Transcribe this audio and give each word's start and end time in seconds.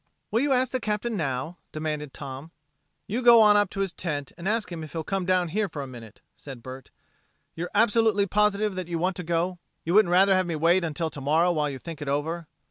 "Will 0.31 0.41
you 0.41 0.51
ask 0.51 0.71
the 0.71 0.79
Captain 0.79 1.15
now?" 1.15 1.59
demanded 1.71 2.11
Tom. 2.11 2.49
"You 3.05 3.21
go 3.21 3.39
on 3.39 3.55
up 3.55 3.69
to 3.69 3.81
his 3.81 3.93
tent 3.93 4.31
and 4.35 4.47
ask 4.49 4.71
him 4.71 4.83
if 4.83 4.93
he'll 4.93 5.03
come 5.03 5.27
down 5.27 5.49
here 5.49 5.69
for 5.69 5.83
a 5.83 5.87
minute," 5.87 6.21
said 6.35 6.63
Bert. 6.63 6.89
"You're 7.53 7.69
absolutely 7.75 8.25
positive 8.25 8.73
that 8.73 8.87
you 8.87 8.97
want 8.97 9.15
to 9.17 9.23
go? 9.23 9.59
You 9.85 9.93
wouldn't 9.93 10.11
rather 10.11 10.33
have 10.33 10.47
me 10.47 10.55
wait 10.55 10.83
until 10.83 11.11
tomorrow 11.11 11.51
while 11.51 11.69
you 11.69 11.77
think 11.77 12.01
it 12.01 12.07
over?" 12.09 12.47